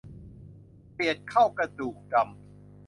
[0.93, 2.27] เกลียดเข้ากระดูกดำ